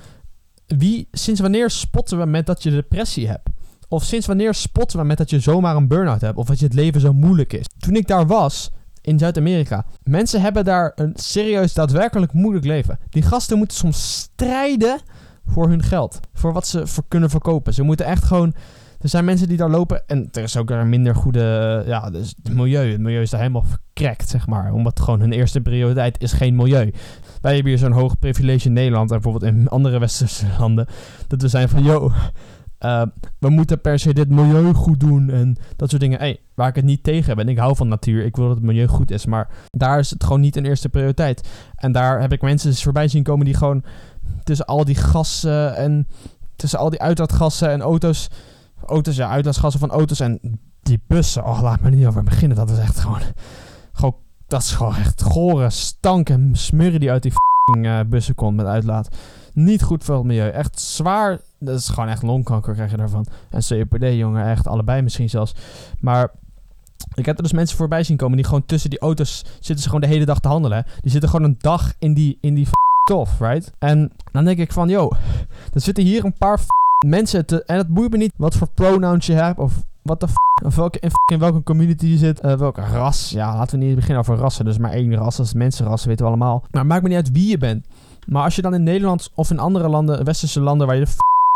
[0.67, 3.49] Wie, sinds wanneer spotten we met dat je depressie hebt?
[3.87, 6.37] Of sinds wanneer spotten we met dat je zomaar een burn-out hebt?
[6.37, 7.65] Of dat je het leven zo moeilijk is?
[7.79, 8.71] Toen ik daar was,
[9.05, 9.85] in Zuid-Amerika.
[10.03, 12.99] Mensen hebben daar een serieus, daadwerkelijk moeilijk leven.
[13.09, 14.99] Die gasten moeten soms strijden
[15.45, 16.19] voor hun geld.
[16.33, 17.73] Voor wat ze voor kunnen verkopen.
[17.73, 18.53] Ze moeten echt gewoon...
[18.99, 21.83] Er zijn mensen die daar lopen en er is ook een minder goede...
[21.85, 22.91] Ja, dus het milieu.
[22.91, 24.73] Het milieu is daar helemaal verkrekt, zeg maar.
[24.73, 26.93] Omdat gewoon hun eerste prioriteit is geen milieu.
[27.41, 30.87] Wij hebben hier zo'n hoog privilege in Nederland en bijvoorbeeld in andere westerse landen.
[31.27, 32.11] Dat we zijn van, yo,
[32.79, 33.01] uh,
[33.39, 36.19] we moeten per se dit milieu goed doen en dat soort dingen.
[36.19, 38.55] Hey, waar ik het niet tegen heb en ik hou van natuur, ik wil dat
[38.55, 41.49] het milieu goed is, maar daar is het gewoon niet een eerste prioriteit.
[41.75, 43.83] En daar heb ik mensen voorbij zien komen die gewoon
[44.45, 46.07] tussen al die gassen en
[46.55, 48.29] tussen al die uitlaatgassen en auto's,
[48.85, 51.45] auto's ja, uitlaatgassen van auto's en die bussen.
[51.45, 52.57] Oh, laat me niet over beginnen.
[52.57, 53.21] Dat is echt gewoon,
[53.93, 54.15] gewoon
[54.47, 57.33] dat is gewoon echt gore stank en smurrie die uit die
[57.77, 59.15] uh, bussen komt met uitlaat.
[59.53, 60.49] Niet goed voor het milieu.
[60.49, 61.39] Echt zwaar.
[61.59, 63.25] Dat is gewoon echt longkanker krijg je daarvan.
[63.49, 64.49] En COPD, jongen.
[64.49, 65.55] Echt allebei misschien zelfs.
[65.99, 66.31] Maar
[67.13, 69.85] ik heb er dus mensen voorbij zien komen die gewoon tussen die auto's zitten ze
[69.85, 70.85] gewoon de hele dag te handelen.
[71.01, 72.67] Die zitten gewoon een dag in die, in die
[73.05, 73.73] tof, right?
[73.79, 75.11] En dan denk ik van, yo,
[75.73, 76.59] er zitten hier een paar
[77.05, 80.27] mensen en het boeit me niet wat voor pronouns je hebt of wat de
[80.63, 80.99] of welke,
[81.31, 83.29] in, welke community je zit, uh, welke ras.
[83.29, 84.65] Ja, laten we niet beginnen over rassen.
[84.65, 86.59] Dus maar één ras, dat is mensenrassen, weten we allemaal.
[86.71, 87.85] Maar het maakt me niet uit wie je bent.
[88.27, 91.11] Maar als je dan in Nederland of in andere landen, westerse landen, waar je de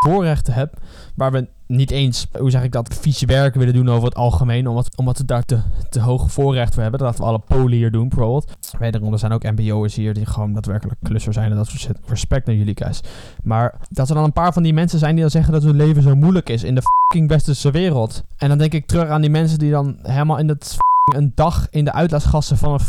[0.05, 0.77] voorrechten hebt,
[1.15, 4.67] waar we niet eens, hoe zeg ik dat, vieze werk willen doen over het algemeen,
[4.67, 5.59] omdat, omdat we daar te,
[5.89, 8.57] te hoge voorrechten voor hebben, dat we alle Polen hier doen bijvoorbeeld.
[8.79, 11.97] Wederom, er zijn ook mbo'ers hier die gewoon daadwerkelijk klusser zijn en dat soort shit.
[12.05, 13.01] Respect naar jullie guys.
[13.43, 15.75] Maar dat er dan een paar van die mensen zijn die dan zeggen dat hun
[15.75, 18.23] leven zo moeilijk is in de fucking westerse wereld.
[18.37, 20.77] En dan denk ik terug aan die mensen die dan helemaal in het
[21.15, 22.79] een dag in de uitlaatgassen van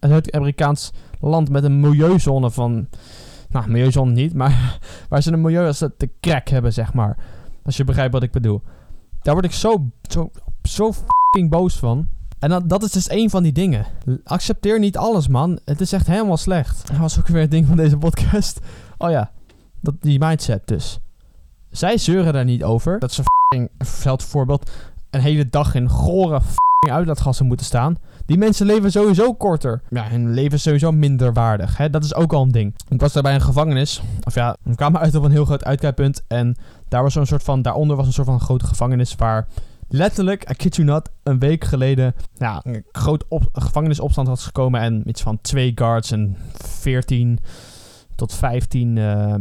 [0.00, 2.88] een Zuid-Amerikaans land met een milieuzone van...
[3.50, 7.16] Nou, milieuzone niet, maar waar ze een milieu als te crack hebben, zeg maar.
[7.64, 8.62] Als je begrijpt wat ik bedoel.
[9.22, 10.30] Daar word ik zo, zo,
[10.62, 12.08] zo fucking boos van.
[12.38, 13.86] En dat, dat is dus een van die dingen.
[14.24, 15.58] Accepteer niet alles, man.
[15.64, 16.86] Het is echt helemaal slecht.
[16.86, 18.60] Dat was ook weer het ding van deze podcast.
[18.98, 19.30] Oh ja,
[19.80, 21.00] dat, die mindset dus.
[21.70, 22.98] Zij zeuren daar niet over.
[22.98, 23.70] Dat ze fucking,
[24.22, 24.70] voorbeeld,
[25.10, 26.40] een hele dag in gore
[26.90, 27.98] uitlaatgassen moeten staan.
[28.28, 29.80] Die mensen leven sowieso korter.
[29.90, 31.76] Ja, hun leven is sowieso minder waardig.
[31.76, 31.90] Hè?
[31.90, 32.74] Dat is ook al een ding.
[32.88, 34.02] Ik was daar bij een gevangenis.
[34.24, 36.24] Of ja, we kwamen uit op een heel groot uitkijkpunt.
[36.26, 36.56] En
[36.88, 39.46] daar was zo'n soort van, daaronder was een soort van grote gevangenis waar
[39.88, 44.80] letterlijk, I kid you not, een week geleden ja, een groot op, gevangenisopstand was gekomen
[44.80, 47.38] en iets van twee guards en 14
[48.14, 49.34] tot 15 uh,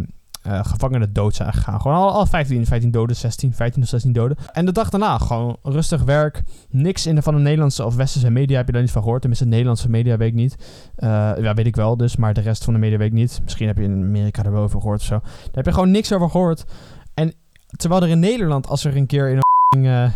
[0.48, 1.82] uh, gevangenen dood zijn gegaan.
[1.82, 4.38] Gewoon al, al 15, 15 doden, 16, 15 of 16 doden.
[4.52, 6.44] En de dag daarna gewoon rustig werk.
[6.70, 9.22] Niks in de, van de Nederlandse of westerse media heb je daar niet van gehoord.
[9.22, 10.58] Tenminste, de Nederlandse media weet ik niet.
[10.98, 11.10] Uh,
[11.42, 13.40] ja, weet ik wel dus, maar de rest van de media weet ik niet.
[13.44, 15.20] Misschien heb je in Amerika er wel over gehoord of zo.
[15.20, 16.66] Daar heb je gewoon niks over gehoord.
[17.14, 17.34] En
[17.76, 19.84] terwijl er in Nederland, als er een keer in een...
[19.84, 20.10] Uh,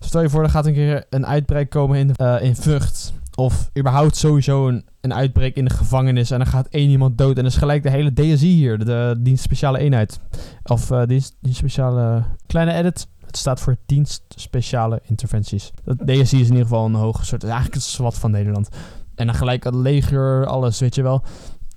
[0.00, 4.16] stel je voor, er gaat een keer een uitbreik komen in, in Vught of überhaupt
[4.16, 6.30] sowieso een, een uitbreek in de gevangenis.
[6.30, 7.28] En dan gaat één iemand dood.
[7.28, 8.84] En dan is gelijk de hele DSI hier.
[8.84, 10.20] De, dienst speciale eenheid.
[10.62, 12.24] Of uh, dienst, speciale...
[12.46, 13.08] Kleine edit.
[13.26, 15.70] Het staat voor dienst speciale interventies.
[15.84, 17.44] Dat DSI is in ieder geval een hoge soort...
[17.44, 18.68] Eigenlijk het SWAT van Nederland.
[19.14, 21.22] En dan gelijk het leger, alles, weet je wel.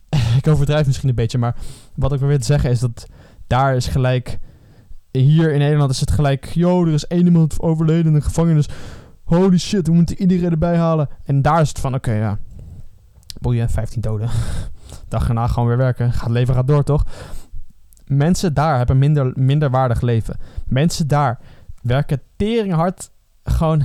[0.38, 1.38] ik overdrijf misschien een beetje.
[1.38, 1.56] Maar
[1.96, 3.08] wat ik probeer te zeggen is dat
[3.48, 4.40] daar is gelijk
[5.12, 8.68] hier in Nederland is het gelijk, yo, er is één iemand overleden in de gevangenis.
[9.28, 11.10] Holy shit, we moeten iedereen erbij halen.
[11.24, 12.38] En daar is het van, oké, ja,
[13.40, 14.30] boeien, 15 doden.
[15.08, 16.14] Dag erna gewoon weer werken.
[16.14, 17.06] Gaat leven gaat door, toch?
[18.06, 20.40] Mensen daar hebben minder, minder waardig leven.
[20.68, 21.40] Mensen daar
[21.82, 23.12] werken tering hard
[23.44, 23.84] gewoon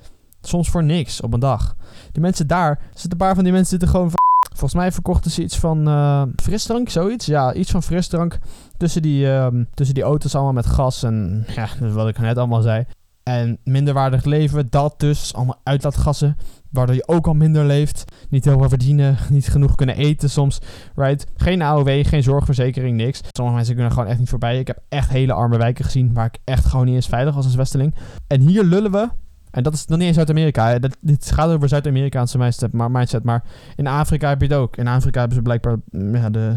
[0.40, 1.76] soms voor niks op een dag.
[2.12, 4.12] Die mensen daar, zitten een paar van die mensen zitten gewoon
[4.48, 7.26] Volgens mij verkochten ze iets van uh, frisdrank, zoiets.
[7.26, 8.38] Ja, iets van frisdrank
[8.76, 12.62] tussen die, um, tussen die auto's allemaal met gas en ja, wat ik net allemaal
[12.62, 12.84] zei.
[13.24, 16.36] En minderwaardig leven, dat dus, allemaal uitlaatgassen,
[16.70, 18.04] waardoor je ook al minder leeft.
[18.28, 20.58] Niet heel veel verdienen, niet genoeg kunnen eten soms,
[20.94, 21.26] right?
[21.36, 23.20] Geen AOW, geen zorgverzekering, niks.
[23.30, 24.58] Sommige mensen kunnen gewoon echt niet voorbij.
[24.58, 27.44] Ik heb echt hele arme wijken gezien, waar ik echt gewoon niet eens veilig was
[27.44, 27.94] als Westeling.
[28.26, 29.08] En hier lullen we
[29.54, 30.78] en dat is nog niet in Zuid-Amerika.
[31.00, 33.24] Dit gaat over Zuid-Amerikaanse mindset maar, mindset.
[33.24, 33.44] Maar
[33.76, 34.76] in Afrika heb je het ook.
[34.76, 35.76] In Afrika hebben ze blijkbaar...
[35.90, 36.56] Mm, ja, de,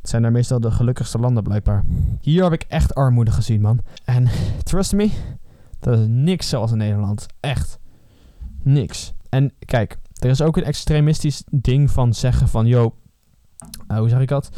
[0.00, 1.84] het zijn daar meestal de gelukkigste landen blijkbaar.
[2.20, 3.80] Hier heb ik echt armoede gezien, man.
[4.04, 4.28] En
[4.62, 5.10] trust me,
[5.82, 7.26] dat is niks zoals in Nederland.
[7.40, 7.78] Echt.
[8.62, 9.12] Niks.
[9.28, 12.66] En kijk, er is ook een extremistisch ding van zeggen van...
[12.66, 12.94] Yo,
[13.88, 14.50] uh, hoe zeg ik dat?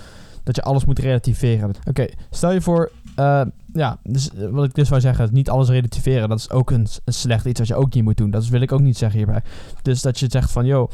[0.43, 1.73] Dat je alles moet relativeren.
[1.89, 2.93] Oké, stel je voor...
[3.19, 6.71] Uh, ja, dus eh, wat ik dus wou zeggen, niet alles relativeren, dat is ook
[6.71, 8.31] een, slecht iets wat je ook niet moet doen.
[8.31, 9.43] Dat wil ik ook niet zeggen hierbij.
[9.83, 10.91] Dus dat je zegt van, joh,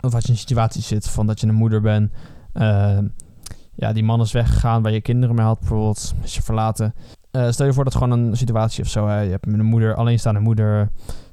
[0.00, 2.12] of als je in een situatie zit van dat je een moeder bent,
[3.74, 6.94] ja, die man is weggegaan waar je kinderen mee had, bijvoorbeeld, is je verlaten.
[7.32, 9.20] Uh, stel je voor dat gewoon een situatie of zo, hè.
[9.20, 10.90] je hebt een moeder, alleenstaande moeder,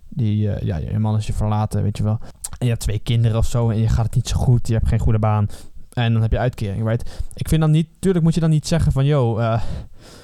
[0.10, 2.20] die, uh, ja, je man is je verlaten, weet je wel.
[2.58, 4.74] En je hebt twee kinderen of zo en je gaat het niet zo goed, je
[4.74, 5.48] hebt geen goede baan.
[5.94, 7.22] En dan heb je uitkering, right?
[7.34, 9.62] Ik vind dan niet, tuurlijk moet je dan niet zeggen van, yo, uh,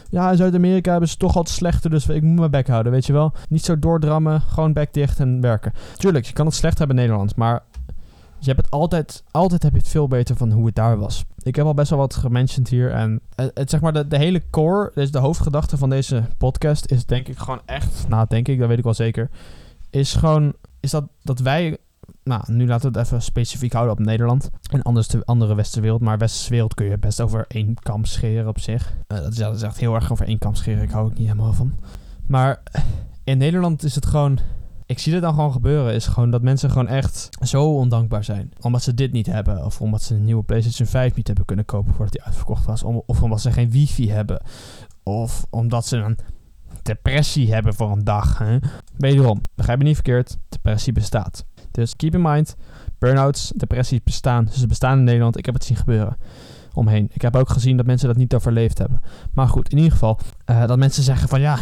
[0.10, 3.06] ja, in Zuid-Amerika hebben ze toch altijd slechter, dus ik moet mijn bek houden, weet
[3.06, 3.34] je wel.
[3.50, 5.74] Niet zo doordrammen, gewoon bek dicht en werken.
[5.96, 7.64] Tuurlijk, je kan het slecht hebben in Nederland, maar
[8.46, 11.24] je hebt het altijd, altijd heb je het veel beter van hoe het daar was.
[11.38, 14.92] Ik heb al best wel wat gementiond hier en het, zeg maar de, hele core,
[14.94, 18.68] dus de hoofdgedachte van deze podcast is denk ik gewoon echt, nou denk ik, dat
[18.68, 19.30] weet ik wel zeker,
[19.90, 21.78] is gewoon, is dat, dat wij
[22.24, 24.50] nou, nu laten we het even specifiek houden op Nederland.
[24.72, 26.02] En anders de andere westerse wereld.
[26.02, 28.94] Maar westerse wereld kun je best over één kam scheren op zich.
[29.08, 30.84] Uh, dat, is, echt heel erg over één kam scheren.
[30.84, 31.74] Ik hou ook niet helemaal van.
[32.28, 32.64] Maar
[33.24, 34.40] in Nederland is het gewoon...
[34.92, 35.94] Ik zie het dan gewoon gebeuren.
[35.94, 38.52] Is gewoon dat mensen gewoon echt zo ondankbaar zijn.
[38.62, 39.66] Omdat ze dit niet hebben.
[39.66, 42.84] Of omdat ze een nieuwe PlayStation 5 niet hebben kunnen kopen voordat die uitverkocht was.
[42.84, 44.42] of omdat ze geen wifi hebben.
[45.04, 46.18] Of omdat ze een
[46.82, 48.38] depressie hebben voor een dag.
[48.38, 48.58] Hè?
[48.98, 50.38] Wederom, begrijp me niet verkeerd.
[50.50, 51.46] Depressie bestaat.
[51.72, 52.56] Dus keep in mind,
[53.00, 54.48] burn-outs, depressies bestaan.
[54.48, 55.38] Ze bestaan in Nederland.
[55.38, 56.18] Ik heb het zien gebeuren
[56.74, 57.10] omheen.
[57.14, 59.02] Ik heb ook gezien dat mensen dat niet overleefd hebben.
[59.34, 61.58] Maar goed, in ieder geval, uh, dat mensen zeggen van ja,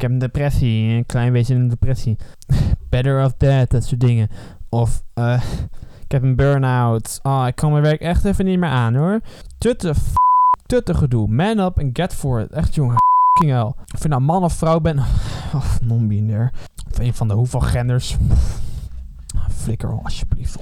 [0.00, 2.16] ik heb een depressie, een klein beetje een depressie.
[2.90, 4.28] Better of that, dat soort dingen.
[4.68, 5.42] Of uh,
[6.04, 7.20] ik heb een burn-out.
[7.22, 9.20] Oh, ik kan mijn werk echt even niet meer aan hoor.
[9.58, 10.12] Tutte, f
[10.66, 11.28] tutte gedoe.
[11.28, 12.52] Man up and get for it.
[12.52, 13.72] Echt jongen, f***ing hell.
[13.94, 15.00] Of je nou man of vrouw bent,
[15.54, 16.52] of non-binair.
[16.90, 18.16] Of een van de hoeveel genders.
[19.50, 20.58] Flikker alsjeblieft.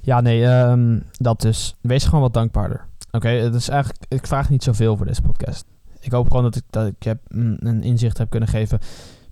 [0.00, 1.76] Ja, nee, um, dat dus.
[1.80, 2.84] Wees gewoon wat dankbaarder.
[3.10, 5.64] Oké, het is eigenlijk, ik vraag niet zoveel voor deze podcast.
[6.00, 8.78] Ik hoop gewoon dat ik, dat ik heb, een inzicht heb kunnen geven.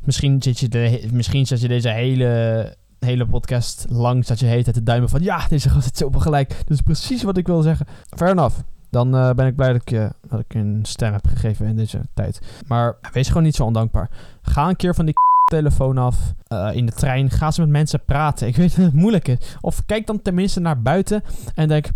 [0.01, 4.51] Misschien zit je, de, misschien zet je deze hele, hele podcast lang, zat je de
[4.51, 5.23] hele tijd te duimen van...
[5.23, 6.49] Ja, deze gast zit zo gelijk.
[6.49, 7.87] Dat is precies wat ik wil zeggen.
[8.17, 8.57] Fair enough.
[8.91, 11.77] Dan uh, ben ik blij dat ik, uh, dat ik een stem heb gegeven in
[11.77, 12.41] deze tijd.
[12.67, 14.11] Maar wees gewoon niet zo ondankbaar.
[14.43, 15.15] Ga een keer van die
[15.51, 16.35] telefoon af.
[16.49, 17.31] Uh, in de trein.
[17.31, 18.47] Ga ze met mensen praten.
[18.47, 19.57] Ik weet dat het moeilijk is.
[19.61, 21.23] Of kijk dan tenminste naar buiten
[21.55, 21.89] en denk...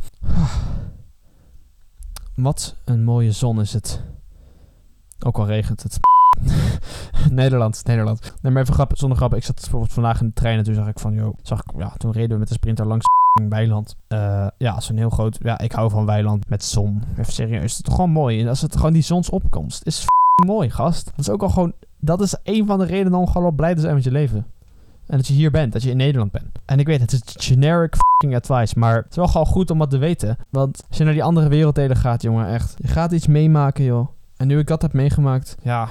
[2.34, 4.02] Wat een mooie zon is het.
[5.24, 5.98] Ook al regent het.
[7.30, 8.32] Nederland, Nederland.
[8.40, 9.34] Nee, maar even grap, zonder grap.
[9.34, 11.14] Ik zat bijvoorbeeld vandaag in de trein en toen zag ik van...
[11.14, 13.06] Yo, zag ik, ja, toen reden we met de sprinter langs
[13.48, 13.96] weiland.
[14.08, 15.38] Uh, ja, zo'n heel groot...
[15.42, 17.02] Ja, ik hou van weiland met zon.
[17.18, 17.60] Even serieus.
[17.60, 18.40] Het is toch gewoon mooi.
[18.40, 20.04] En als het gewoon die zonsopkomst is
[20.46, 21.04] mooi, gast.
[21.04, 21.72] Dat is ook al gewoon
[22.04, 24.46] dat is een van de redenen om gewoon blij te zijn met je leven.
[25.06, 26.58] En dat je hier bent, dat je in Nederland bent.
[26.64, 29.78] En ik weet, het is generic fucking advice, maar het is wel gewoon goed om
[29.78, 30.36] wat te weten.
[30.50, 32.74] Want als je naar die andere werelddelen gaat, jongen, echt.
[32.76, 34.08] Je gaat iets meemaken, joh.
[34.42, 35.88] En nu ik dat heb meegemaakt, ja,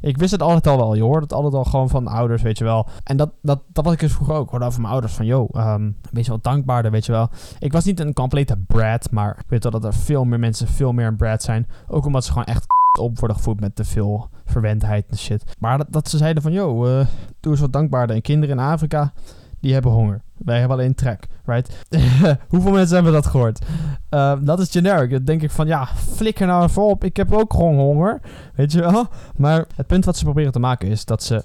[0.00, 0.94] ik wist het altijd al wel.
[0.94, 2.86] Je hoort het altijd al gewoon van ouders, weet je wel.
[3.04, 4.50] En dat, dat, dat was ik dus vroeger ook.
[4.50, 7.28] Hoorde van mijn ouders van, yo, um, wees wel dankbaarder, weet je wel.
[7.58, 10.66] Ik was niet een complete brat, maar ik weet wel dat er veel meer mensen
[10.68, 11.66] veel meer een brat zijn.
[11.88, 12.64] Ook omdat ze gewoon echt
[13.00, 15.56] op worden gevoed met te veel verwendheid en shit.
[15.58, 17.06] Maar dat, ze zeiden van, yo, uh,
[17.40, 18.16] doe eens wat dankbaarder.
[18.16, 19.12] En kinderen in Afrika,
[19.60, 20.20] die hebben honger.
[20.44, 21.86] Wij hebben alleen trek, right?
[22.48, 23.64] Hoeveel mensen hebben dat gehoord?
[24.10, 25.10] Uh, dat is generic.
[25.10, 27.04] Dan denk ik van, ja, flikker nou even op.
[27.04, 28.20] Ik heb ook gewoon honger,
[28.54, 29.06] weet je wel?
[29.36, 31.44] Maar het punt wat ze proberen te maken is dat ze...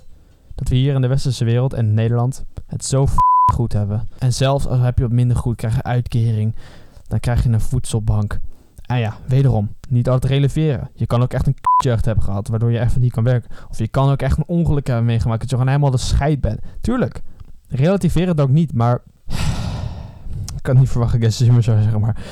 [0.55, 3.07] Dat we hier in de westerse wereld en Nederland het zo
[3.53, 4.07] goed hebben.
[4.17, 6.55] En zelfs als heb je wat minder goed, krijg je uitkering.
[7.07, 8.39] Dan krijg je een voedselbank.
[8.85, 10.89] En ja, wederom, niet altijd releveren.
[10.93, 13.51] Je kan ook echt een jeugd hebben gehad, waardoor je even niet kan werken.
[13.69, 16.41] Of je kan ook echt een ongeluk hebben meegemaakt, dat je gewoon helemaal de scheid
[16.41, 16.59] bent.
[16.81, 17.21] Tuurlijk,
[17.69, 19.01] relativeren het ook niet, maar...
[20.55, 22.23] Ik kan niet verwachten, guess zou zeggen, maar...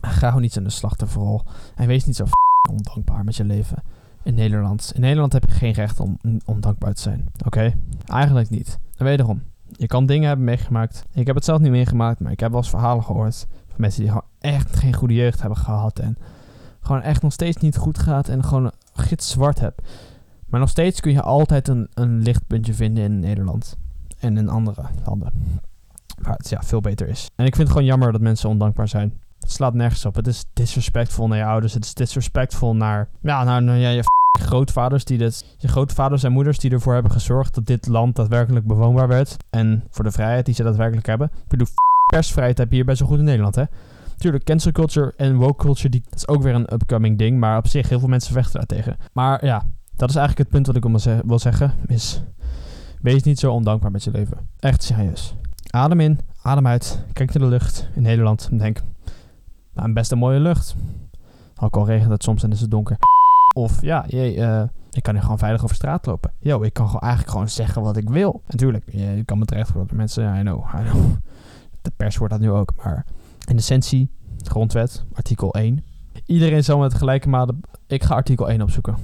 [0.00, 1.42] Ga gewoon niet in de slachtofferrol.
[1.74, 2.24] En wees niet zo
[2.70, 3.82] ondankbaar met je leven.
[4.22, 4.92] In Nederland.
[4.94, 7.28] In Nederland heb je geen recht om ondankbaar te zijn.
[7.44, 7.74] Oké?
[8.06, 8.78] Eigenlijk niet.
[8.96, 11.04] En wederom, je kan dingen hebben meegemaakt.
[11.12, 14.00] Ik heb het zelf niet meegemaakt, maar ik heb wel eens verhalen gehoord van mensen
[14.00, 15.98] die gewoon echt geen goede jeugd hebben gehad.
[15.98, 16.16] En
[16.80, 19.82] gewoon echt nog steeds niet goed gaat en gewoon gids zwart hebt.
[20.46, 23.76] Maar nog steeds kun je altijd een, een lichtpuntje vinden in Nederland.
[24.24, 25.32] En in andere landen.
[26.18, 27.30] Waar het ja, veel beter is.
[27.36, 29.12] En ik vind het gewoon jammer dat mensen ondankbaar zijn.
[29.40, 30.14] Het slaat nergens op.
[30.14, 31.74] Het is disrespectvol naar je ouders.
[31.74, 34.02] Het is disrespectvol naar, ja, naar, naar je
[34.40, 38.66] grootvaders die dit, je grootvaders en moeders die ervoor hebben gezorgd dat dit land daadwerkelijk
[38.66, 39.36] bewoonbaar werd.
[39.50, 41.30] En voor de vrijheid die ze daadwerkelijk hebben.
[41.34, 41.66] Ik bedoel,
[42.12, 43.64] persvrijheid heb je hier best wel goed in Nederland, hè?
[44.16, 47.38] Tuurlijk, cancel culture en woke culture, die, dat is ook weer een upcoming ding.
[47.38, 48.96] Maar op zich, heel veel mensen vechten daar tegen.
[49.12, 49.62] Maar ja,
[49.96, 51.72] dat is eigenlijk het punt wat ik wil zeggen.
[51.86, 52.22] Is,
[53.04, 54.38] wees niet zo ondankbaar met je leven.
[54.58, 55.34] Echt serieus.
[55.70, 57.04] Adem in, adem uit.
[57.12, 58.82] Kijk naar de lucht in Nederland en denk...
[59.74, 60.74] Nou, best een mooie lucht.
[61.60, 62.96] Ook al regent het soms en is het donker.
[63.54, 66.32] Of ja, jee, uh, ik kan hier gewoon veilig over straat lopen.
[66.38, 68.42] Yo, ik kan gewoon eigenlijk gewoon zeggen wat ik wil.
[68.46, 69.96] Natuurlijk, je, kan me terecht worden.
[69.96, 71.04] Mensen, ja, I know, I know.
[71.82, 72.72] De pers wordt dat nu ook.
[72.84, 73.06] Maar
[73.44, 74.10] in essentie,
[74.42, 75.84] grondwet, artikel 1.
[76.26, 77.54] Iedereen zal met gelijke mate...
[77.86, 78.96] Ik ga artikel 1 opzoeken.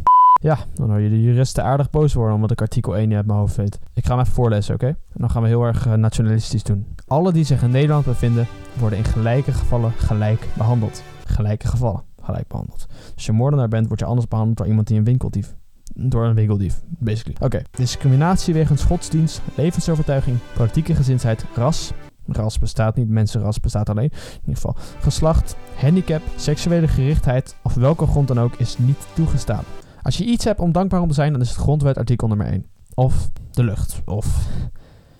[0.42, 3.26] Ja, dan hoor je de juristen aardig boos worden omdat ik artikel 1 niet uit
[3.26, 3.78] mijn hoofd weet.
[3.94, 4.86] Ik ga hem even voorlezen, oké?
[4.86, 6.86] En dan gaan we heel erg eh, nationalistisch doen.
[7.06, 8.46] Alle die zich in Nederland bevinden,
[8.78, 11.02] worden in gelijke gevallen gelijk behandeld.
[11.24, 12.86] Gelijke gevallen gelijk behandeld.
[13.14, 15.54] Als je moordenaar bent, word je anders behandeld door iemand die een winkeldief.
[15.94, 17.36] Door een winkeldief, basically.
[17.40, 17.62] Oké.
[17.70, 21.92] Discriminatie wegens godsdienst, levensovertuiging, politieke gezindheid, ras.
[22.26, 24.10] Ras bestaat niet, mensenras bestaat alleen.
[24.10, 24.76] In ieder geval.
[25.00, 29.64] Geslacht, handicap, seksuele gerichtheid of welke grond dan ook is niet toegestaan.
[30.02, 32.46] Als je iets hebt om dankbaar om te zijn, dan is het grondwet artikel nummer
[32.46, 32.66] 1.
[32.94, 34.00] Of de lucht.
[34.04, 34.48] Of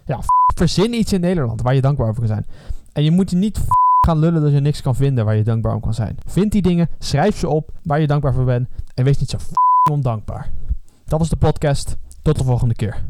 [0.07, 0.19] ja,
[0.55, 2.47] verzin iets in Nederland waar je dankbaar over kan zijn.
[2.93, 3.61] En je moet je niet
[4.07, 6.16] gaan lullen dat je niks kan vinden waar je dankbaar om kan zijn.
[6.27, 9.37] Vind die dingen, schrijf ze op waar je dankbaar voor bent en wees niet zo
[9.90, 10.51] ondankbaar.
[11.05, 11.97] Dat was de podcast.
[12.23, 13.03] Tot de volgende keer.